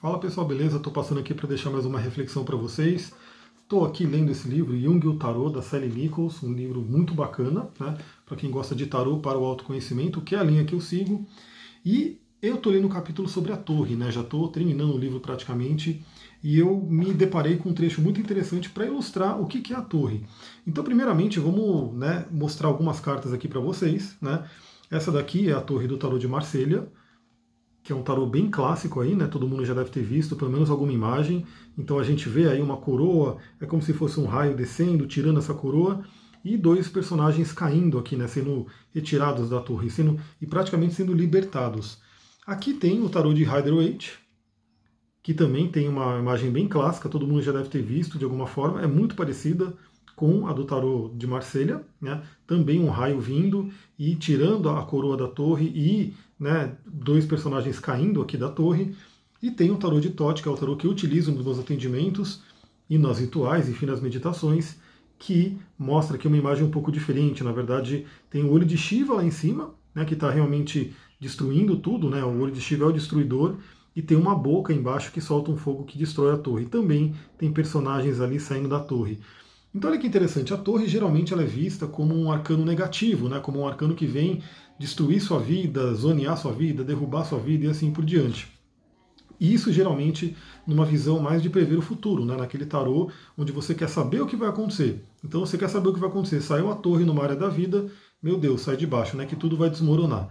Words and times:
Fala 0.00 0.20
pessoal, 0.20 0.46
beleza? 0.46 0.76
Estou 0.76 0.92
passando 0.92 1.18
aqui 1.18 1.34
para 1.34 1.48
deixar 1.48 1.70
mais 1.70 1.84
uma 1.84 1.98
reflexão 1.98 2.44
para 2.44 2.54
vocês. 2.54 3.12
Estou 3.60 3.84
aqui 3.84 4.06
lendo 4.06 4.30
esse 4.30 4.46
livro, 4.46 4.78
Jung 4.78 5.04
e 5.04 5.08
o 5.08 5.16
Tarot, 5.16 5.52
da 5.52 5.60
Sally 5.60 5.88
Nichols, 5.88 6.40
um 6.44 6.52
livro 6.52 6.80
muito 6.80 7.14
bacana, 7.14 7.68
né? 7.80 7.98
Para 8.24 8.36
quem 8.36 8.48
gosta 8.48 8.76
de 8.76 8.86
tarot 8.86 9.20
para 9.20 9.36
o 9.36 9.44
autoconhecimento, 9.44 10.20
que 10.20 10.36
é 10.36 10.38
a 10.38 10.44
linha 10.44 10.64
que 10.64 10.72
eu 10.72 10.80
sigo. 10.80 11.26
E 11.84 12.16
eu 12.40 12.54
estou 12.54 12.72
lendo 12.72 12.86
um 12.86 12.90
capítulo 12.90 13.28
sobre 13.28 13.50
a 13.50 13.56
torre, 13.56 13.96
né? 13.96 14.08
Já 14.12 14.20
estou 14.20 14.46
terminando 14.46 14.94
o 14.94 14.98
livro 14.98 15.18
praticamente. 15.18 16.00
E 16.44 16.56
eu 16.56 16.76
me 16.76 17.12
deparei 17.12 17.56
com 17.56 17.70
um 17.70 17.74
trecho 17.74 18.00
muito 18.00 18.20
interessante 18.20 18.70
para 18.70 18.86
ilustrar 18.86 19.40
o 19.40 19.46
que, 19.46 19.60
que 19.60 19.72
é 19.72 19.76
a 19.76 19.82
torre. 19.82 20.24
Então, 20.64 20.84
primeiramente, 20.84 21.40
vamos 21.40 21.92
né, 21.96 22.24
mostrar 22.30 22.68
algumas 22.68 23.00
cartas 23.00 23.32
aqui 23.32 23.48
para 23.48 23.58
vocês. 23.58 24.16
Né? 24.22 24.48
Essa 24.88 25.10
daqui 25.10 25.50
é 25.50 25.54
a 25.54 25.60
torre 25.60 25.88
do 25.88 25.98
tarot 25.98 26.20
de 26.20 26.28
Marselha 26.28 26.86
que 27.88 27.92
é 27.94 27.96
um 27.96 28.02
tarô 28.02 28.26
bem 28.26 28.50
clássico 28.50 29.00
aí, 29.00 29.14
né? 29.16 29.26
Todo 29.26 29.48
mundo 29.48 29.64
já 29.64 29.72
deve 29.72 29.88
ter 29.88 30.02
visto 30.02 30.36
pelo 30.36 30.50
menos 30.50 30.68
alguma 30.68 30.92
imagem. 30.92 31.46
Então 31.78 31.98
a 31.98 32.04
gente 32.04 32.28
vê 32.28 32.46
aí 32.46 32.60
uma 32.60 32.76
coroa, 32.76 33.38
é 33.58 33.64
como 33.64 33.80
se 33.80 33.94
fosse 33.94 34.20
um 34.20 34.26
raio 34.26 34.54
descendo, 34.54 35.06
tirando 35.06 35.38
essa 35.38 35.54
coroa, 35.54 36.04
e 36.44 36.58
dois 36.58 36.86
personagens 36.86 37.50
caindo 37.50 37.98
aqui, 37.98 38.14
né? 38.14 38.28
Sendo 38.28 38.66
retirados 38.92 39.48
da 39.48 39.58
torre, 39.58 39.88
sendo 39.88 40.20
e 40.38 40.46
praticamente 40.46 40.92
sendo 40.92 41.14
libertados. 41.14 41.98
Aqui 42.46 42.74
tem 42.74 43.02
o 43.02 43.08
tarô 43.08 43.32
de 43.32 43.42
Rider-Waite, 43.42 44.18
que 45.22 45.32
também 45.32 45.70
tem 45.70 45.88
uma 45.88 46.18
imagem 46.18 46.50
bem 46.50 46.68
clássica, 46.68 47.08
todo 47.08 47.26
mundo 47.26 47.40
já 47.40 47.52
deve 47.52 47.70
ter 47.70 47.80
visto 47.80 48.18
de 48.18 48.24
alguma 48.24 48.46
forma, 48.46 48.82
é 48.82 48.86
muito 48.86 49.14
parecida 49.14 49.74
com 50.18 50.48
a 50.48 50.52
do 50.52 50.64
tarô 50.64 51.12
de 51.14 51.28
Marselha, 51.28 51.80
né? 52.00 52.20
Também 52.44 52.80
um 52.80 52.90
raio 52.90 53.20
vindo 53.20 53.70
e 53.96 54.16
tirando 54.16 54.68
a 54.68 54.82
coroa 54.82 55.16
da 55.16 55.28
torre 55.28 55.66
e 55.66 56.12
né, 56.38 56.76
dois 56.84 57.24
personagens 57.24 57.78
caindo 57.78 58.20
aqui 58.20 58.36
da 58.36 58.48
torre, 58.48 58.96
e 59.40 59.48
tem 59.48 59.70
o 59.70 59.76
tarô 59.76 60.00
de 60.00 60.10
Tote, 60.10 60.42
que 60.42 60.48
é 60.48 60.50
o 60.50 60.56
tarô 60.56 60.76
que 60.76 60.88
eu 60.88 60.90
utilizo 60.90 61.30
nos 61.30 61.44
meus 61.44 61.60
atendimentos 61.60 62.42
e 62.90 62.98
nos 62.98 63.20
rituais, 63.20 63.68
enfim, 63.68 63.86
nas 63.86 64.00
meditações, 64.00 64.76
que 65.20 65.56
mostra 65.78 66.16
aqui 66.16 66.26
uma 66.26 66.36
imagem 66.36 66.64
um 66.64 66.70
pouco 66.70 66.90
diferente. 66.90 67.44
Na 67.44 67.52
verdade, 67.52 68.04
tem 68.28 68.42
o 68.42 68.50
olho 68.50 68.66
de 68.66 68.76
Shiva 68.76 69.14
lá 69.14 69.24
em 69.24 69.30
cima, 69.30 69.72
né, 69.94 70.04
que 70.04 70.14
está 70.14 70.28
realmente 70.28 70.92
destruindo 71.20 71.76
tudo, 71.76 72.10
né, 72.10 72.24
o 72.24 72.40
olho 72.40 72.52
de 72.52 72.60
Shiva 72.60 72.86
é 72.86 72.88
o 72.88 72.92
destruidor, 72.92 73.54
e 73.94 74.02
tem 74.02 74.16
uma 74.16 74.34
boca 74.34 74.72
embaixo 74.72 75.12
que 75.12 75.20
solta 75.20 75.52
um 75.52 75.56
fogo 75.56 75.84
que 75.84 75.96
destrói 75.96 76.34
a 76.34 76.38
torre. 76.38 76.66
Também 76.66 77.14
tem 77.36 77.52
personagens 77.52 78.20
ali 78.20 78.40
saindo 78.40 78.68
da 78.68 78.80
torre. 78.80 79.20
Então 79.78 79.90
olha 79.90 80.00
que 80.00 80.08
interessante, 80.08 80.52
a 80.52 80.56
torre 80.56 80.88
geralmente 80.88 81.32
ela 81.32 81.44
é 81.44 81.46
vista 81.46 81.86
como 81.86 82.12
um 82.12 82.32
arcano 82.32 82.64
negativo, 82.64 83.28
né, 83.28 83.38
como 83.38 83.60
um 83.60 83.68
arcano 83.68 83.94
que 83.94 84.06
vem 84.06 84.42
destruir 84.76 85.20
sua 85.20 85.38
vida, 85.38 85.94
zonear 85.94 86.36
sua 86.36 86.50
vida, 86.50 86.82
derrubar 86.82 87.24
sua 87.24 87.38
vida 87.38 87.64
e 87.64 87.68
assim 87.68 87.92
por 87.92 88.04
diante. 88.04 88.48
E 89.38 89.54
isso 89.54 89.72
geralmente 89.72 90.36
numa 90.66 90.84
visão 90.84 91.20
mais 91.20 91.40
de 91.40 91.48
prever 91.48 91.76
o 91.76 91.80
futuro, 91.80 92.24
né? 92.24 92.34
naquele 92.34 92.66
tarô 92.66 93.08
onde 93.36 93.52
você 93.52 93.72
quer 93.72 93.88
saber 93.88 94.20
o 94.20 94.26
que 94.26 94.34
vai 94.34 94.48
acontecer. 94.48 95.04
Então 95.24 95.46
você 95.46 95.56
quer 95.56 95.68
saber 95.68 95.90
o 95.90 95.94
que 95.94 96.00
vai 96.00 96.08
acontecer. 96.08 96.40
Saiu 96.40 96.72
a 96.72 96.74
torre 96.74 97.04
numa 97.04 97.22
área 97.22 97.36
da 97.36 97.48
vida, 97.48 97.86
meu 98.20 98.36
Deus, 98.36 98.62
sai 98.62 98.76
de 98.76 98.84
baixo, 98.84 99.16
né? 99.16 99.26
que 99.26 99.36
tudo 99.36 99.56
vai 99.56 99.70
desmoronar. 99.70 100.28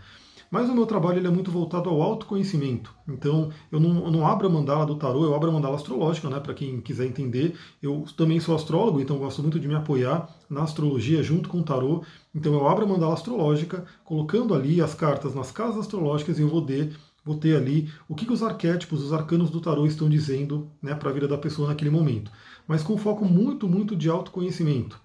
Mas 0.49 0.69
o 0.69 0.73
meu 0.73 0.85
trabalho 0.85 1.19
ele 1.19 1.27
é 1.27 1.31
muito 1.31 1.51
voltado 1.51 1.89
ao 1.89 2.01
autoconhecimento. 2.01 2.93
Então, 3.07 3.49
eu 3.71 3.79
não, 3.79 4.05
eu 4.05 4.11
não 4.11 4.25
abro 4.25 4.47
a 4.47 4.49
mandala 4.49 4.85
do 4.85 4.95
tarô, 4.95 5.25
eu 5.25 5.35
abro 5.35 5.49
a 5.49 5.53
mandala 5.53 5.75
astrológica, 5.75 6.29
né? 6.29 6.39
Para 6.39 6.53
quem 6.53 6.79
quiser 6.79 7.05
entender. 7.05 7.55
Eu 7.81 8.05
também 8.15 8.39
sou 8.39 8.55
astrólogo, 8.55 9.01
então 9.01 9.17
gosto 9.17 9.41
muito 9.41 9.59
de 9.59 9.67
me 9.67 9.75
apoiar 9.75 10.29
na 10.49 10.63
astrologia 10.63 11.21
junto 11.21 11.49
com 11.49 11.59
o 11.59 11.63
tarô. 11.63 12.03
Então, 12.33 12.53
eu 12.53 12.67
abro 12.67 12.85
a 12.85 12.87
mandala 12.87 13.13
astrológica, 13.13 13.85
colocando 14.05 14.53
ali 14.53 14.81
as 14.81 14.93
cartas 14.93 15.35
nas 15.35 15.51
casas 15.51 15.79
astrológicas 15.79 16.39
e 16.39 16.41
eu 16.41 16.47
vou 16.47 16.61
ter 16.61 16.95
vou 17.27 17.35
ter 17.35 17.57
ali 17.57 17.91
o 18.07 18.15
que, 18.15 18.25
que 18.25 18.31
os 18.31 18.41
arquétipos, 18.41 19.03
os 19.03 19.11
arcanos 19.11 19.49
do 19.49 19.59
tarô 19.59 19.85
estão 19.85 20.09
dizendo 20.09 20.71
né, 20.81 20.95
para 20.95 21.09
a 21.09 21.13
vida 21.13 21.27
da 21.27 21.37
pessoa 21.37 21.67
naquele 21.67 21.89
momento. 21.89 22.31
Mas 22.65 22.83
com 22.83 22.97
foco 22.97 23.25
muito, 23.25 23.67
muito 23.67 23.97
de 23.97 24.09
autoconhecimento. 24.09 24.97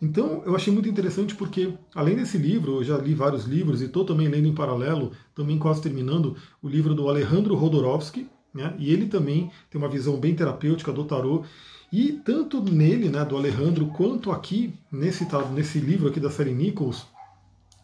Então, 0.00 0.42
eu 0.46 0.54
achei 0.54 0.72
muito 0.72 0.88
interessante 0.88 1.34
porque, 1.34 1.74
além 1.94 2.14
desse 2.14 2.38
livro, 2.38 2.76
eu 2.76 2.84
já 2.84 2.96
li 2.96 3.14
vários 3.14 3.44
livros 3.44 3.82
e 3.82 3.86
estou 3.86 4.04
também 4.04 4.28
lendo 4.28 4.46
em 4.46 4.54
paralelo, 4.54 5.12
também 5.34 5.58
quase 5.58 5.82
terminando, 5.82 6.36
o 6.62 6.68
livro 6.68 6.94
do 6.94 7.08
Alejandro 7.08 7.56
Rodorovsky, 7.56 8.28
né? 8.54 8.74
e 8.78 8.92
ele 8.92 9.06
também 9.06 9.50
tem 9.68 9.80
uma 9.80 9.88
visão 9.88 10.18
bem 10.18 10.34
terapêutica 10.34 10.92
do 10.92 11.04
tarô. 11.04 11.44
E 11.92 12.12
tanto 12.24 12.62
nele, 12.62 13.08
né, 13.08 13.24
do 13.24 13.36
Alejandro, 13.36 13.86
quanto 13.86 14.30
aqui, 14.30 14.74
nesse, 14.92 15.26
nesse 15.52 15.78
livro 15.78 16.08
aqui 16.08 16.20
da 16.20 16.30
série 16.30 16.52
Nichols, 16.52 17.06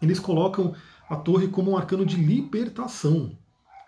eles 0.01 0.21
colocam 0.21 0.75
a 1.09 1.17
torre 1.17 1.49
como 1.49 1.73
um 1.73 1.77
arcano 1.77 2.05
de 2.05 2.17
libertação. 2.17 3.33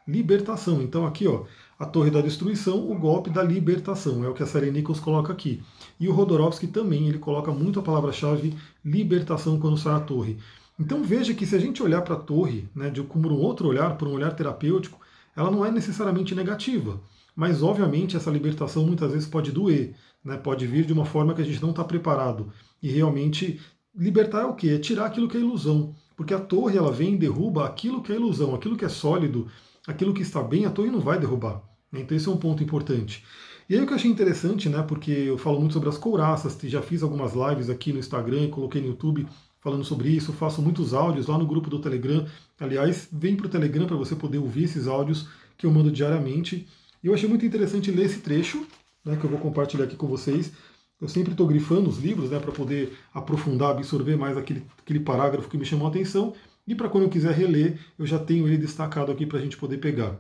Libertação. 0.06 0.82
Então 0.82 1.06
aqui, 1.06 1.26
ó, 1.26 1.44
a 1.78 1.84
Torre 1.84 2.10
da 2.10 2.22
Destruição, 2.22 2.90
o 2.90 2.98
golpe 2.98 3.28
da 3.28 3.42
libertação, 3.42 4.24
é 4.24 4.28
o 4.28 4.34
que 4.34 4.42
a 4.42 4.46
série 4.46 4.70
Nichols 4.70 4.98
coloca 4.98 5.32
aqui. 5.32 5.62
E 6.00 6.08
o 6.08 6.12
Rodorovsky 6.12 6.66
também, 6.66 7.08
ele 7.08 7.18
coloca 7.18 7.52
muito 7.52 7.78
a 7.78 7.82
palavra-chave 7.82 8.54
libertação 8.84 9.60
quando 9.60 9.76
sai 9.76 9.94
a 9.94 10.00
torre. 10.00 10.38
Então 10.78 11.02
veja 11.02 11.34
que 11.34 11.46
se 11.46 11.54
a 11.54 11.58
gente 11.58 11.82
olhar 11.82 12.02
para 12.02 12.14
a 12.14 12.18
torre, 12.18 12.68
né, 12.74 12.88
de 12.88 13.02
como 13.02 13.28
um 13.28 13.40
outro 13.40 13.68
olhar, 13.68 13.96
por 13.96 14.08
um 14.08 14.12
olhar 14.12 14.34
terapêutico, 14.34 15.00
ela 15.34 15.50
não 15.50 15.64
é 15.64 15.70
necessariamente 15.70 16.34
negativa. 16.34 17.00
Mas 17.34 17.62
obviamente 17.62 18.16
essa 18.16 18.30
libertação 18.30 18.86
muitas 18.86 19.12
vezes 19.12 19.28
pode 19.28 19.52
doer, 19.52 19.94
né, 20.24 20.36
pode 20.36 20.66
vir 20.66 20.86
de 20.86 20.92
uma 20.92 21.04
forma 21.04 21.34
que 21.34 21.42
a 21.42 21.44
gente 21.44 21.60
não 21.60 21.70
está 21.70 21.84
preparado. 21.84 22.50
E 22.82 22.90
realmente 22.90 23.60
libertar 23.94 24.42
é 24.42 24.46
o 24.46 24.54
quê? 24.54 24.70
É 24.70 24.78
tirar 24.78 25.06
aquilo 25.06 25.28
que 25.28 25.36
é 25.36 25.40
ilusão. 25.40 25.94
Porque 26.16 26.32
a 26.32 26.40
torre 26.40 26.78
ela 26.78 26.90
vem 26.90 27.14
e 27.14 27.18
derruba 27.18 27.66
aquilo 27.66 28.02
que 28.02 28.10
é 28.10 28.16
ilusão, 28.16 28.54
aquilo 28.54 28.76
que 28.76 28.84
é 28.84 28.88
sólido, 28.88 29.48
aquilo 29.86 30.12
que 30.12 30.22
está 30.22 30.42
bem, 30.42 30.64
a 30.64 30.70
torre 30.70 30.90
não 30.90 31.00
vai 31.00 31.18
derrubar. 31.18 31.62
Então 31.92 32.16
esse 32.16 32.28
é 32.28 32.30
um 32.30 32.36
ponto 32.36 32.62
importante. 32.62 33.24
E 33.68 33.74
aí 33.74 33.82
o 33.82 33.86
que 33.86 33.92
eu 33.92 33.96
achei 33.96 34.10
interessante, 34.10 34.68
né, 34.68 34.82
porque 34.82 35.10
eu 35.10 35.36
falo 35.36 35.58
muito 35.58 35.72
sobre 35.72 35.88
as 35.88 35.98
couraças, 35.98 36.56
já 36.64 36.80
fiz 36.80 37.02
algumas 37.02 37.32
lives 37.34 37.68
aqui 37.68 37.92
no 37.92 37.98
Instagram, 37.98 38.48
coloquei 38.48 38.80
no 38.80 38.88
YouTube 38.88 39.26
falando 39.60 39.84
sobre 39.84 40.08
isso, 40.10 40.32
faço 40.32 40.62
muitos 40.62 40.94
áudios 40.94 41.26
lá 41.26 41.36
no 41.36 41.46
grupo 41.46 41.68
do 41.68 41.80
Telegram. 41.80 42.24
Aliás, 42.60 43.08
vem 43.10 43.34
para 43.34 43.46
o 43.46 43.50
Telegram 43.50 43.86
para 43.86 43.96
você 43.96 44.14
poder 44.14 44.38
ouvir 44.38 44.64
esses 44.64 44.86
áudios 44.86 45.28
que 45.58 45.66
eu 45.66 45.70
mando 45.72 45.90
diariamente. 45.90 46.68
E 47.02 47.08
eu 47.08 47.14
achei 47.14 47.28
muito 47.28 47.44
interessante 47.44 47.90
ler 47.90 48.06
esse 48.06 48.20
trecho, 48.20 48.64
né, 49.04 49.16
que 49.16 49.24
eu 49.24 49.30
vou 49.30 49.40
compartilhar 49.40 49.84
aqui 49.84 49.96
com 49.96 50.06
vocês. 50.06 50.52
Eu 51.00 51.08
sempre 51.08 51.32
estou 51.32 51.46
grifando 51.46 51.90
os 51.90 51.98
livros 51.98 52.30
né, 52.30 52.38
para 52.38 52.52
poder 52.52 52.96
aprofundar, 53.12 53.72
absorver 53.72 54.16
mais 54.16 54.36
aquele, 54.36 54.64
aquele 54.78 55.00
parágrafo 55.00 55.48
que 55.48 55.58
me 55.58 55.64
chamou 55.64 55.88
a 55.88 55.90
atenção. 55.90 56.32
E 56.66 56.74
para 56.74 56.88
quando 56.88 57.04
eu 57.04 57.10
quiser 57.10 57.32
reler, 57.32 57.78
eu 57.98 58.06
já 58.06 58.18
tenho 58.18 58.46
ele 58.46 58.58
destacado 58.58 59.12
aqui 59.12 59.24
para 59.24 59.38
a 59.38 59.42
gente 59.42 59.56
poder 59.56 59.78
pegar. 59.78 60.18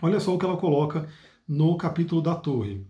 Olha 0.00 0.18
só 0.18 0.34
o 0.34 0.38
que 0.38 0.44
ela 0.44 0.56
coloca 0.56 1.08
no 1.46 1.76
capítulo 1.76 2.22
da 2.22 2.34
torre. 2.34 2.86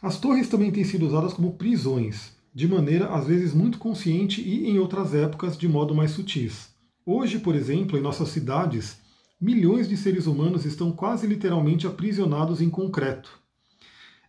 As 0.00 0.18
torres 0.18 0.48
também 0.48 0.70
têm 0.70 0.84
sido 0.84 1.06
usadas 1.06 1.32
como 1.32 1.54
prisões, 1.54 2.36
de 2.54 2.66
maneira 2.66 3.08
às 3.14 3.26
vezes 3.26 3.52
muito 3.52 3.78
consciente 3.78 4.40
e 4.40 4.68
em 4.68 4.78
outras 4.78 5.14
épocas 5.14 5.58
de 5.58 5.68
modo 5.68 5.94
mais 5.94 6.12
sutis. 6.12 6.68
Hoje, 7.04 7.38
por 7.38 7.54
exemplo, 7.54 7.98
em 7.98 8.02
nossas 8.02 8.28
cidades, 8.28 8.98
milhões 9.40 9.88
de 9.88 9.96
seres 9.96 10.26
humanos 10.26 10.64
estão 10.64 10.90
quase 10.92 11.26
literalmente 11.26 11.86
aprisionados 11.86 12.62
em 12.62 12.70
concreto. 12.70 13.38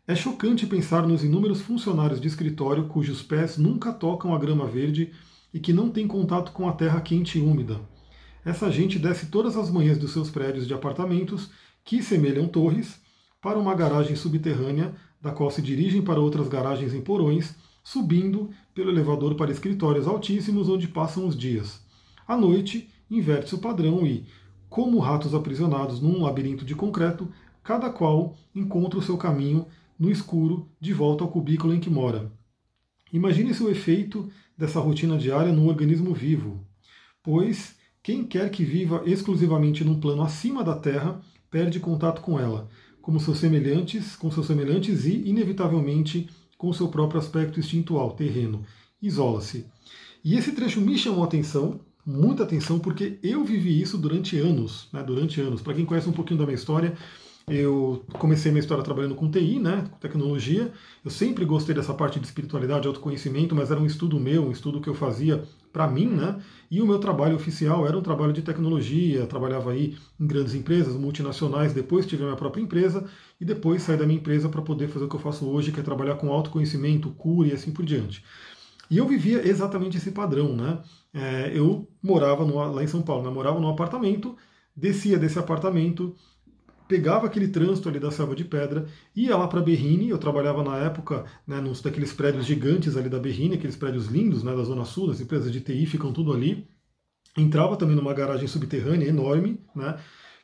É 0.06 0.16
chocante 0.16 0.66
pensar 0.66 1.08
nos 1.08 1.24
inúmeros 1.24 1.62
funcionários 1.62 2.20
de 2.20 2.28
escritório 2.28 2.88
cujos 2.88 3.22
pés 3.22 3.58
nunca 3.58 3.92
tocam 3.92 4.34
a 4.34 4.40
grama 4.40 4.66
verde 4.66 5.14
e 5.54 5.60
que 5.60 5.74
não 5.74 5.90
tem 5.90 6.08
contato 6.08 6.52
com 6.52 6.68
a 6.68 6.74
terra 6.74 7.02
quente 7.02 7.38
e 7.38 7.42
úmida. 7.42 7.80
Essa 8.44 8.72
gente 8.72 8.98
desce 8.98 9.28
todas 9.28 9.58
as 9.58 9.70
manhãs 9.70 9.98
dos 9.98 10.12
seus 10.12 10.30
prédios 10.30 10.68
de 10.68 10.74
apartamentos, 10.74 11.50
que 11.84 12.02
semelham 12.02 12.48
torres, 12.48 13.00
para 13.42 13.60
uma 13.60 13.76
garagem 13.76 14.16
subterrânea, 14.16 14.96
da 15.22 15.32
qual 15.32 15.50
se 15.50 15.62
dirigem 15.62 16.02
para 16.02 16.20
outras 16.20 16.48
garagens 16.48 16.94
em 16.94 17.02
porões, 17.02 17.56
subindo 17.84 18.50
pelo 18.74 18.90
elevador 18.90 19.36
para 19.36 19.52
escritórios 19.52 20.08
altíssimos 20.08 20.70
onde 20.70 20.88
passam 20.88 21.26
os 21.26 21.38
dias. 21.38 21.82
À 22.28 22.36
noite, 22.36 22.90
inverte-se 23.10 23.56
o 23.56 23.60
padrão 23.60 24.06
e, 24.06 24.26
como 24.70 25.00
ratos 25.00 25.34
aprisionados 25.34 26.02
num 26.02 26.22
labirinto 26.22 26.66
de 26.66 26.76
concreto, 26.76 27.32
cada 27.64 27.90
qual 27.90 28.36
encontra 28.54 29.00
o 29.00 29.02
seu 29.02 29.18
caminho 29.18 29.66
no 29.98 30.12
escuro 30.12 30.70
de 30.80 30.94
volta 30.94 31.24
ao 31.24 31.30
cubículo 31.30 31.74
em 31.74 31.80
que 31.80 31.90
mora. 31.90 32.32
Imagine-se 33.12 33.64
o 33.64 33.70
efeito 33.70 34.30
dessa 34.58 34.80
rotina 34.80 35.18
diária 35.18 35.54
num 35.54 35.68
organismo 35.68 36.14
vivo, 36.14 36.66
pois 37.22 37.76
quem 38.02 38.24
quer 38.24 38.50
que 38.50 38.64
viva 38.64 39.04
exclusivamente 39.06 39.84
num 39.84 40.00
plano 40.00 40.24
acima 40.24 40.64
da 40.64 40.76
Terra 40.76 41.22
perde 41.52 41.80
contato 41.80 42.22
com 42.22 42.40
ela, 42.40 42.70
como 43.02 43.20
seus 43.20 43.38
semelhantes, 43.38 44.16
com 44.16 44.32
seus 44.32 44.48
semelhantes 44.48 45.06
e, 45.06 45.28
inevitavelmente, 45.28 46.30
com 46.58 46.74
seu 46.74 46.88
próprio 46.88 47.20
aspecto 47.20 47.60
instintual, 47.60 48.12
terreno. 48.12 48.66
Isola-se. 49.02 49.66
E 50.24 50.36
esse 50.36 50.52
trecho 50.54 50.82
me 50.82 50.98
chamou 50.98 51.24
atenção, 51.24 51.80
muita 52.06 52.44
atenção, 52.44 52.80
porque 52.80 53.20
eu 53.22 53.44
vivi 53.44 53.80
isso 53.80 53.98
durante 53.98 54.38
anos, 54.38 54.88
né, 54.92 55.04
durante 55.04 55.40
anos. 55.40 55.62
Para 55.62 55.74
quem 55.74 55.86
conhece 55.86 56.10
um 56.10 56.14
pouquinho 56.14 56.40
da 56.40 56.46
minha 56.46 56.56
história, 56.56 56.98
eu 57.50 58.04
comecei 58.20 58.52
minha 58.52 58.60
história 58.60 58.84
trabalhando 58.84 59.16
com 59.16 59.32
TI, 59.32 59.58
né, 59.58 59.88
com 59.90 59.98
tecnologia. 60.00 60.72
Eu 61.04 61.10
sempre 61.10 61.46
gostei 61.46 61.74
dessa 61.74 61.94
parte 61.94 62.20
de 62.20 62.26
espiritualidade, 62.26 62.88
autoconhecimento, 62.88 63.56
mas 63.56 63.72
era 63.72 63.80
um 63.80 63.86
estudo 63.86 64.20
meu, 64.20 64.46
um 64.46 64.52
estudo 64.52 64.82
que 64.82 64.90
eu 64.90 64.94
fazia 64.94 65.46
para 65.72 65.88
mim, 65.88 66.08
né? 66.08 66.42
E 66.70 66.82
o 66.82 66.86
meu 66.86 67.00
trabalho 67.00 67.38
oficial 67.38 67.88
era 67.88 67.98
um 67.98 68.02
trabalho 68.02 68.34
de 68.34 68.42
tecnologia, 68.42 69.26
trabalhava 69.28 69.72
aí 69.72 69.98
em 70.20 70.28
grandes 70.28 70.56
empresas, 70.56 70.96
multinacionais, 70.96 71.72
depois 71.72 72.06
tive 72.06 72.24
a 72.24 72.26
minha 72.26 72.38
própria 72.38 72.62
empresa 72.62 73.06
e 73.40 73.46
depois 73.46 73.82
saí 73.82 73.96
da 73.96 74.06
minha 74.06 74.20
empresa 74.20 74.50
para 74.50 74.62
poder 74.62 74.90
fazer 74.90 75.06
o 75.06 75.10
que 75.10 75.16
eu 75.16 75.20
faço 75.20 75.48
hoje, 75.48 75.72
que 75.72 75.80
é 75.80 75.84
trabalhar 75.84 76.16
com 76.16 76.32
autoconhecimento, 76.34 77.12
cura 77.12 77.48
e 77.48 77.54
assim 77.54 77.72
por 77.72 77.86
diante. 77.86 78.26
E 78.90 78.98
eu 78.98 79.08
vivia 79.08 79.48
exatamente 79.48 79.98
esse 79.98 80.12
padrão, 80.12 80.54
né? 80.54 80.82
É, 81.14 81.52
eu 81.58 81.88
morava 82.04 82.44
no, 82.46 82.56
lá 82.74 82.84
em 82.84 82.88
São 82.88 83.02
Paulo, 83.02 83.24
né? 83.24 83.30
morava 83.30 83.60
num 83.60 83.70
apartamento, 83.70 84.36
descia 84.76 85.18
desse 85.18 85.40
apartamento, 85.40 86.16
pegava 86.88 87.28
aquele 87.28 87.48
trânsito 87.48 87.90
ali 87.90 88.00
da 88.00 88.12
selva 88.12 88.36
de 88.36 88.46
pedra, 88.46 88.88
ia 89.16 89.36
lá 89.36 89.48
para 89.48 89.62
Berrine, 89.62 90.10
eu 90.10 90.18
trabalhava 90.18 90.64
na 90.64 90.78
época 90.78 91.26
né, 91.46 91.60
nos 91.60 91.82
daqueles 91.82 92.14
prédios 92.14 92.46
gigantes 92.46 92.96
ali 92.96 93.10
da 93.10 93.20
Berrine, 93.20 93.56
aqueles 93.56 93.76
prédios 93.76 94.08
lindos 94.08 94.44
né, 94.44 94.56
da 94.56 94.64
Zona 94.64 94.86
Sul, 94.86 95.12
as 95.12 95.20
empresas 95.20 95.52
de 95.52 95.62
TI 95.62 95.86
ficam 95.86 96.14
tudo 96.14 96.34
ali, 96.34 96.68
entrava 97.38 97.76
também 97.76 97.96
numa 97.96 98.14
garagem 98.14 98.48
subterrânea 98.48 99.08
enorme, 99.08 99.60
né, 99.76 99.98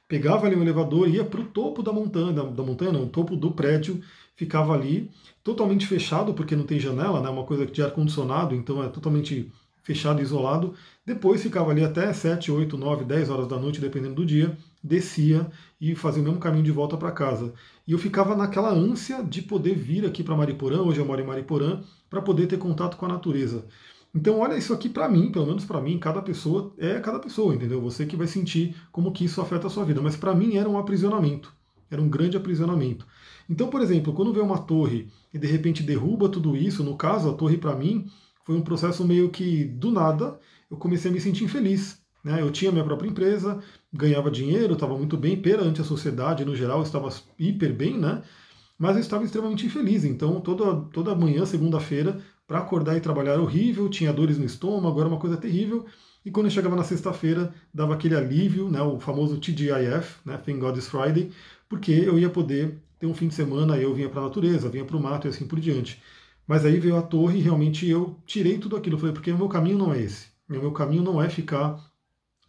pegava 0.08 0.46
ali 0.46 0.56
um 0.56 0.62
elevador, 0.62 1.08
ia 1.08 1.24
para 1.24 1.42
o 1.42 1.46
topo 1.46 1.82
da 1.82 1.92
montanha, 1.94 2.34
da, 2.34 2.44
da 2.44 2.64
montanha 2.64 2.92
não, 2.92 3.08
topo 3.08 3.36
do 3.36 3.52
prédio, 3.52 4.02
ficava 4.36 4.74
ali, 4.74 5.10
totalmente 5.44 5.88
fechado, 5.88 6.34
porque 6.34 6.56
não 6.56 6.66
tem 6.66 6.80
janela, 6.80 7.22
né, 7.22 7.30
uma 7.30 7.46
coisa 7.46 7.66
de 7.66 7.82
ar-condicionado, 7.82 8.54
então 8.56 8.84
é 8.84 8.90
totalmente 8.90 9.52
fechado 9.84 10.22
isolado. 10.22 10.74
Depois 11.06 11.44
ficava 11.44 11.72
ali 11.72 11.84
até 11.84 12.12
7, 12.12 12.52
8, 12.52 12.78
9, 12.78 13.06
10 13.06 13.30
horas 13.30 13.48
da 13.48 13.58
noite, 13.58 13.82
dependendo 13.82 14.16
do 14.16 14.26
dia, 14.26 14.58
descia 14.84 15.50
e 15.80 15.96
fazia 15.96 16.22
o 16.22 16.26
mesmo 16.26 16.40
caminho 16.40 16.64
de 16.64 16.72
volta 16.72 16.98
para 16.98 17.12
casa. 17.12 17.54
E 17.88 17.94
eu 17.94 17.98
ficava 17.98 18.36
naquela 18.36 18.70
ânsia 18.70 19.24
de 19.24 19.42
poder 19.42 19.76
vir 19.76 20.06
aqui 20.06 20.24
para 20.24 20.36
Mariporã, 20.36 20.82
hoje 20.82 21.00
eu 21.00 21.06
moro 21.06 21.22
em 21.22 21.26
Mariporã, 21.26 21.82
para 22.10 22.22
poder 22.22 22.48
ter 22.48 22.58
contato 22.58 22.98
com 22.98 23.06
a 23.06 23.10
natureza. 23.10 23.66
Então, 24.14 24.40
olha 24.40 24.56
isso 24.56 24.74
aqui 24.74 24.90
para 24.90 25.10
mim, 25.10 25.32
pelo 25.32 25.48
menos 25.48 25.66
para 25.66 25.82
mim, 25.82 25.98
cada 25.98 26.22
pessoa 26.22 26.72
é 26.78 27.00
cada 27.00 27.18
pessoa, 27.18 27.56
entendeu? 27.56 27.82
Você 27.82 28.06
que 28.06 28.16
vai 28.16 28.28
sentir 28.28 28.76
como 28.92 29.12
que 29.12 29.26
isso 29.26 29.42
afeta 29.42 29.66
a 29.66 29.70
sua 29.70 29.86
vida. 29.86 30.02
Mas 30.02 30.16
para 30.16 30.36
mim 30.36 30.56
era 30.56 30.70
um 30.70 30.78
aprisionamento, 30.78 31.52
era 31.90 32.00
um 32.00 32.08
grande 32.08 32.38
aprisionamento. 32.38 33.08
Então, 33.50 33.70
por 33.70 33.82
exemplo, 33.82 34.14
quando 34.14 34.34
vê 34.34 34.40
uma 34.40 34.60
torre 34.60 35.08
e 35.34 35.40
de 35.40 35.48
repente 35.48 35.82
derruba 35.82 36.30
tudo 36.30 36.56
isso, 36.56 36.84
no 36.84 36.96
caso, 36.96 37.30
a 37.30 37.34
torre 37.34 37.58
para 37.58 37.76
mim 37.76 38.06
foi 38.46 38.56
um 38.56 38.62
processo 38.62 39.04
meio 39.06 39.30
que 39.30 39.66
do 39.66 39.90
nada 39.90 40.40
eu 40.70 40.78
comecei 40.78 41.10
a 41.10 41.14
me 41.14 41.20
sentir 41.20 41.46
infeliz. 41.46 42.03
Né? 42.24 42.42
Eu 42.42 42.52
tinha 42.52 42.72
minha 42.72 42.84
própria 42.84 43.10
empresa, 43.10 43.60
ganhava 43.92 44.32
dinheiro, 44.32 44.74
estava 44.74 44.98
muito 44.98 45.18
bem 45.18 45.36
perante 45.42 45.82
a 45.82 45.84
sociedade 45.84 46.46
no 46.46 46.56
geral, 46.56 46.82
estava 46.82 47.10
hiper 47.38 47.74
bem, 47.74 47.98
né? 47.98 48.22
mas 48.78 48.96
eu 48.96 49.02
estava 49.02 49.24
extremamente 49.24 49.66
infeliz. 49.66 50.04
Então, 50.04 50.42
toda, 50.42 50.76
toda 50.92 51.16
manhã, 51.16 51.46
segunda-feira, 51.46 52.20
para 52.48 52.60
acordar 52.60 52.98
e 52.98 53.02
trabalhar 53.02 53.40
horrível, 53.40 53.90
tinha 53.90 54.12
dores 54.12 54.38
no 54.38 54.46
estômago, 54.46 55.00
era 55.00 55.10
uma 55.10 55.20
coisa 55.20 55.38
terrível. 55.38 55.86
E 56.26 56.32
quando 56.32 56.48
eu 56.48 56.52
chegava 56.52 56.76
na 56.76 56.84
sexta-feira, 56.84 57.54
dava 57.74 57.94
aquele 57.94 58.16
alívio, 58.16 58.70
né, 58.70 58.82
o 58.82 59.00
famoso 59.00 59.38
TGIF, 59.40 60.20
né, 60.26 60.38
Thank 60.38 60.60
God 60.60 60.76
It's 60.78 60.88
Friday, 60.88 61.32
porque 61.68 61.92
eu 61.92 62.18
ia 62.18 62.30
poder 62.30 62.78
ter 63.00 63.08
um 63.08 63.14
fim 63.14 63.28
de 63.28 63.36
semana, 63.36 63.78
eu 63.78 63.94
vinha 63.94 64.10
para 64.10 64.22
a 64.22 64.26
natureza, 64.26 64.70
vinha 64.70 64.86
para 64.86 64.98
o 64.98 65.02
mato 65.02 65.28
e 65.28 65.30
assim 65.30 65.46
por 65.46 65.60
diante. 65.60 66.02
Mas 66.48 66.66
aí 66.66 66.80
veio 66.80 66.98
a 66.98 67.02
torre 67.02 67.40
e 67.40 67.42
realmente 67.42 67.88
eu 67.88 68.18
tirei 68.26 68.58
tudo 68.58 68.76
aquilo. 68.76 68.98
falei, 68.98 69.14
porque 69.14 69.32
o 69.32 69.38
meu 69.38 69.48
caminho 69.48 69.78
não 69.78 69.94
é 69.94 70.02
esse. 70.02 70.28
O 70.50 70.54
meu 70.54 70.72
caminho 70.72 71.04
não 71.04 71.22
é 71.22 71.30
ficar 71.30 71.80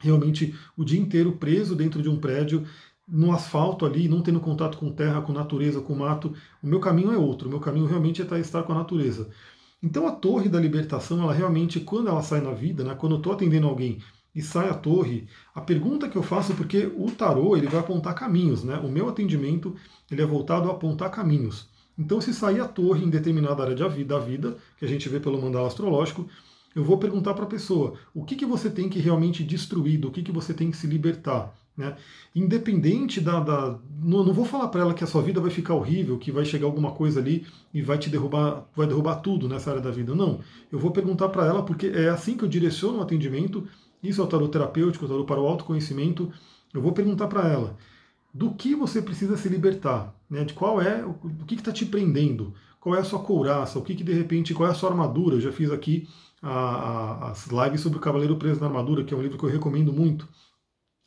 realmente 0.05 0.55
o 0.77 0.85
dia 0.85 1.01
inteiro 1.01 1.33
preso 1.33 1.75
dentro 1.75 2.03
de 2.03 2.09
um 2.09 2.19
prédio, 2.19 2.67
no 3.07 3.33
asfalto 3.33 3.85
ali, 3.85 4.09
não 4.09 4.23
tendo 4.23 4.41
contato 4.41 4.79
com 4.79 4.93
terra, 4.93 5.21
com 5.21 5.33
natureza, 5.33 5.81
com 5.81 5.95
mato. 5.95 6.35
O 6.63 6.67
meu 6.67 6.81
caminho 6.81 7.13
é 7.13 7.19
outro. 7.19 7.49
O 7.49 7.51
meu 7.51 7.61
caminho 7.61 7.87
realmente 7.87 8.23
é 8.23 8.39
estar 8.39 8.63
com 8.63 8.73
a 8.73 8.77
natureza. 8.77 9.29
Então 9.83 10.07
a 10.07 10.13
torre 10.13 10.49
da 10.49 10.59
libertação, 10.59 11.23
ela 11.23 11.35
realmente, 11.35 11.81
quando 11.81 12.09
ela 12.09 12.23
sai 12.23 12.41
na 12.41 12.53
vida, 12.53 12.85
né, 12.85 12.95
quando 12.95 13.13
eu 13.13 13.19
estou 13.19 13.33
atendendo 13.33 13.67
alguém 13.67 13.99
e 14.35 14.43
sai 14.43 14.69
a 14.69 14.75
torre, 14.75 15.29
a 15.55 15.61
pergunta 15.61 16.09
que 16.09 16.17
eu 16.17 16.23
faço, 16.23 16.55
porque 16.55 16.91
o 16.97 17.11
tarô 17.11 17.57
ele 17.57 17.69
vai 17.69 17.81
apontar 17.81 18.15
caminhos, 18.15 18.65
né? 18.65 18.79
O 18.79 18.89
meu 18.89 19.09
atendimento 19.09 19.77
ele 20.11 20.23
é 20.23 20.27
voltado 20.27 20.69
a 20.69 20.73
apontar 20.73 21.11
caminhos. 21.11 21.69
Então, 21.97 22.21
se 22.21 22.35
sair 22.35 22.61
a 22.61 22.67
torre 22.67 23.05
em 23.05 23.11
determinada 23.11 23.63
área 23.63 23.77
da 23.77 23.87
vida, 23.87 24.19
da 24.19 24.25
vida, 24.25 24.57
que 24.77 24.85
a 24.85 24.89
gente 24.89 25.09
vê 25.09 25.21
pelo 25.21 25.41
mandala 25.41 25.69
astrológico, 25.69 26.27
eu 26.75 26.85
vou 26.85 26.99
perguntar 26.99 27.35
para 27.35 27.45
a 27.45 27.49
pessoa 27.49 27.95
o 28.13 28.25
que, 28.25 28.35
que 28.35 28.47
você 28.47 28.69
tem 28.69 28.89
que 28.89 28.99
realmente 28.99 29.45
destruir, 29.45 29.99
do 29.99 30.11
que, 30.11 30.23
que 30.23 30.33
você 30.33 30.53
tem 30.53 30.71
que 30.71 30.77
se 30.77 30.87
libertar. 30.87 31.55
Né? 31.77 31.97
Independente 32.35 33.21
da. 33.21 33.41
da 33.41 33.79
não, 34.01 34.25
não 34.25 34.33
vou 34.33 34.45
falar 34.45 34.69
para 34.69 34.83
ela 34.83 34.95
que 34.95 35.03
a 35.03 35.07
sua 35.07 35.23
vida 35.23 35.41
vai 35.41 35.51
ficar 35.51 35.75
horrível, 35.75 36.19
que 36.19 36.31
vai 36.31 36.45
chegar 36.45 36.67
alguma 36.67 36.93
coisa 36.93 37.21
ali 37.21 37.47
e 37.73 37.83
vai 37.83 37.99
te 37.99 38.09
derrubar, 38.09 38.65
vai 38.77 38.87
derrubar 38.87 39.17
tudo 39.17 39.49
nessa 39.49 39.71
área 39.71 39.83
da 39.83 39.91
vida. 39.91 40.15
Não. 40.15 40.41
Eu 40.71 40.79
vou 40.79 40.93
perguntar 40.93 41.29
para 41.31 41.47
ela, 41.47 41.63
porque 41.65 41.87
é 41.87 42.09
assim 42.09 42.37
que 42.37 42.45
eu 42.45 42.49
direciono 42.49 42.99
o 42.99 43.03
atendimento. 43.03 43.67
Isso 44.03 44.21
é 44.21 44.25
o 44.25 44.27
tarot 44.27 44.51
terapêutico, 44.51 45.05
o 45.05 45.09
tarot 45.09 45.27
para 45.27 45.41
o 45.41 45.47
autoconhecimento. 45.47 46.31
Eu 46.73 46.81
vou 46.81 46.93
perguntar 46.93 47.27
para 47.27 47.49
ela 47.49 47.77
do 48.33 48.53
que 48.53 48.75
você 48.75 49.01
precisa 49.01 49.37
se 49.37 49.49
libertar, 49.49 50.13
né? 50.29 50.45
de 50.45 50.55
qual 50.55 50.83
é, 50.83 51.05
o 51.05 51.15
que 51.47 51.55
está 51.55 51.71
te 51.71 51.87
prendendo, 51.87 52.53
qual 52.81 52.97
é 52.97 52.99
a 52.99 53.05
sua 53.05 53.21
couraça, 53.21 53.79
o 53.79 53.83
que, 53.83 53.95
que 53.95 54.03
de 54.03 54.13
repente, 54.13 54.53
qual 54.53 54.69
é 54.69 54.73
a 54.73 54.75
sua 54.75 54.91
armadura. 54.91 55.37
Eu 55.37 55.41
já 55.41 55.53
fiz 55.53 55.71
aqui 55.71 56.09
a, 56.45 56.51
a, 56.51 57.31
as 57.31 57.47
lives 57.47 57.81
sobre 57.81 57.99
o 57.99 58.01
Cavaleiro 58.01 58.37
Preso 58.37 58.61
na 58.61 58.67
Armadura, 58.67 59.03
que 59.03 59.15
é 59.15 59.17
um 59.17 59.23
livro 59.23 59.39
que 59.39 59.45
eu 59.45 59.51
recomendo 59.51 59.93
muito. 59.93 60.29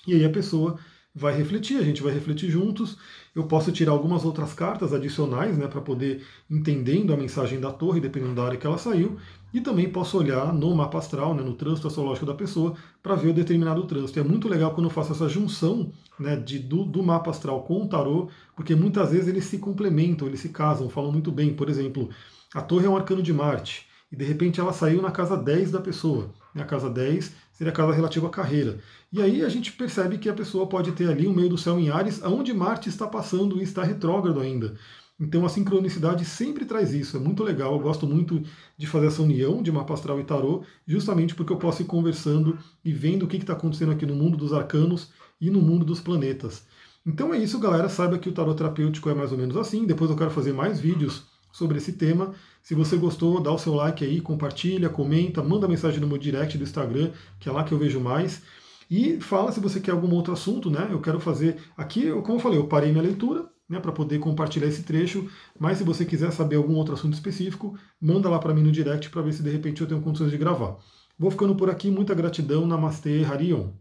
E 0.07 0.16
aí 0.16 0.25
a 0.25 0.30
pessoa 0.30 0.80
vai 1.13 1.36
refletir, 1.36 1.78
a 1.78 1.84
gente 1.84 2.01
vai 2.01 2.13
refletir 2.13 2.50
juntos. 2.50 2.98
Eu 3.36 3.44
posso 3.44 3.72
tirar 3.72 3.92
algumas 3.92 4.25
outras 4.25 4.54
cartas 4.54 4.94
adicionais 4.94 5.57
né, 5.57 5.68
para 5.68 5.81
poder 5.81 6.24
entendendo 6.50 7.13
a 7.13 7.18
mensagem 7.18 7.60
da 7.60 7.72
torre, 7.72 8.00
dependendo 8.00 8.36
da 8.36 8.45
área 8.45 8.57
que 8.57 8.66
ela 8.66 8.78
saiu. 8.78 9.18
E 9.54 9.62
também 9.62 9.89
posso 9.89 10.18
olhar 10.18 10.54
no 10.54 10.75
mapa 10.75 10.98
astral, 11.00 11.34
né, 11.34 11.42
no 11.42 11.54
trânsito 11.54 11.88
astrológico 11.88 12.25
da 12.25 12.33
pessoa, 12.33 12.75
para 13.01 13.16
ver 13.16 13.30
o 13.30 13.33
determinado 13.33 13.86
trânsito. 13.86 14.19
E 14.19 14.22
é 14.22 14.24
muito 14.24 14.48
legal 14.48 14.74
quando 14.74 14.88
eu 14.88 14.92
faço 14.92 15.13
essa 15.13 15.30
junção 15.30 15.92
né, 16.19 16.36
de, 16.36 16.60
do, 16.60 16.83
do, 16.83 17.01
mapa 17.01 17.31
astral 17.31 17.63
com 17.63 17.83
o 17.83 17.88
tarô, 17.88 18.30
porque 18.56 18.75
muitas 18.75 19.12
vezes 19.12 19.28
eles 19.28 19.45
se 19.45 19.57
complementam, 19.57 20.28
eles 20.28 20.40
se 20.40 20.50
casam, 20.50 20.90
falam 20.90 21.12
muito 21.12 21.31
bem. 21.31 21.54
Por 21.54 21.69
exemplo, 21.69 22.10
a 22.54 22.62
torre 22.62 22.86
é 22.86 22.90
um 22.90 22.95
arcano 22.95 23.24
de 23.24 23.33
Marte, 23.33 23.87
e 24.12 24.15
de 24.15 24.24
repente 24.24 24.59
ela 24.59 24.74
saiu 24.74 25.01
na 25.01 25.12
casa 25.12 25.36
10 25.36 25.71
da 25.71 25.81
pessoa. 25.81 26.33
A 26.56 26.63
casa 26.63 26.89
10 26.89 27.33
seria 27.51 27.71
a 27.71 27.75
casa 27.75 27.94
relativa 27.94 28.27
à 28.27 28.30
carreira. 28.30 28.80
E 29.12 29.21
aí 29.21 29.44
a 29.44 29.50
gente 29.50 29.71
percebe 29.74 30.18
que 30.18 30.30
a 30.30 30.33
pessoa 30.33 30.68
pode 30.68 30.92
ter 30.94 31.09
ali 31.09 31.27
um 31.27 31.33
meio 31.33 31.50
do 31.50 31.57
céu 31.57 31.80
em 31.80 31.89
Ares, 31.89 32.21
onde 32.24 32.54
Marte 32.54 32.89
está 32.89 33.06
passando 33.06 33.59
e 33.59 33.63
está 33.63 33.83
retrógrado 33.83 34.39
ainda. 34.39 34.75
Então 35.19 35.45
a 35.45 35.50
sincronicidade 35.50 36.24
sempre 36.25 36.65
traz 36.65 36.94
isso, 36.94 37.18
é 37.18 37.19
muito 37.19 37.44
legal. 37.44 37.74
Eu 37.74 37.80
gosto 37.80 38.06
muito 38.07 38.42
de 38.77 38.88
fazer 38.88 39.07
essa 39.07 39.21
união 39.21 39.62
de 39.63 39.71
mapa 39.71 39.94
astral 39.94 40.19
e 40.19 40.24
tarô, 40.24 40.63
justamente 40.86 41.33
porque 41.33 41.51
eu 41.51 41.57
posso 41.57 41.81
ir 41.81 41.86
conversando 41.86 42.57
e 42.86 42.92
vendo 42.92 43.24
o 43.24 43.27
que 43.27 43.38
está 43.38 43.54
acontecendo 43.54 43.92
aqui 43.92 44.06
no 44.06 44.15
mundo 44.15 44.38
dos 44.38 44.54
arcanos 44.54 45.12
e 45.42 45.50
no 45.50 45.62
mundo 45.62 45.86
dos 45.86 46.00
planetas. 46.00 46.65
Então 47.06 47.33
é 47.33 47.38
isso, 47.38 47.57
galera. 47.59 47.89
Saiba 47.89 48.19
que 48.19 48.30
o 48.30 48.33
tarot 48.33 48.57
terapêutico 48.57 49.09
é 49.09 49.15
mais 49.15 49.31
ou 49.31 49.38
menos 49.38 49.56
assim. 49.57 49.86
Depois 49.86 50.12
eu 50.12 50.18
quero 50.18 50.30
fazer 50.30 50.54
mais 50.54 50.80
vídeos 50.80 51.23
sobre 51.57 51.78
esse 51.80 51.94
tema. 51.94 52.33
Se 52.61 52.76
você 52.76 52.95
gostou, 52.97 53.42
dá 53.42 53.52
o 53.52 53.57
seu 53.57 53.73
like 53.73 54.06
aí, 54.06 54.21
compartilha, 54.21 54.90
comenta, 54.90 55.42
manda 55.42 55.68
mensagem 55.68 55.99
no 55.99 56.07
meu 56.07 56.18
direct 56.19 56.56
do 56.56 56.64
Instagram, 56.64 57.11
que 57.40 57.49
é 57.49 57.52
lá 57.52 57.64
que 57.64 57.71
eu 57.71 57.80
vejo 57.80 57.99
mais. 57.99 58.44
E 58.90 59.19
fala 59.19 59.52
se 59.52 59.59
você 59.59 59.80
quer 59.80 59.92
algum 59.92 60.14
outro 60.14 60.31
assunto, 60.31 60.69
né? 60.69 60.87
Eu 60.92 61.02
quero 61.02 61.19
fazer 61.19 61.57
aqui, 61.76 62.11
como 62.21 62.35
eu 62.35 62.40
falei, 62.40 62.59
eu 62.59 62.68
parei 62.68 62.92
minha 62.92 63.02
leitura, 63.02 63.49
né, 63.68 63.80
para 63.80 63.92
poder 63.92 64.19
compartilhar 64.19 64.68
esse 64.68 64.83
trecho. 64.83 65.28
Mas 65.59 65.80
se 65.80 65.83
você 65.83 66.06
quiser 66.06 66.31
saber 66.31 66.57
algum 66.57 66.76
outro 66.76 66.94
assunto 66.94 67.14
específico, 67.14 67.76
manda 67.99 68.30
lá 68.30 68.37
para 68.37 68.54
mim 68.54 68.61
no 68.61 68.71
direct 68.71 69.09
para 69.09 69.23
ver 69.23 69.33
se 69.33 69.42
de 69.42 69.49
repente 69.49 69.81
eu 69.81 69.87
tenho 69.87 70.02
condições 70.02 70.30
de 70.30 70.37
gravar. 70.37 70.78
Vou 71.18 71.31
ficando 71.31 71.56
por 71.56 71.69
aqui, 71.69 71.90
muita 71.90 72.14
gratidão, 72.14 72.68
Namastê, 72.68 73.23
Harion. 73.26 73.71